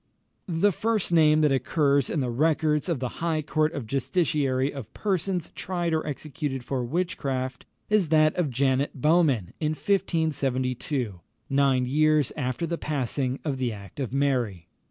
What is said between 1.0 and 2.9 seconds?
name that occurs in the records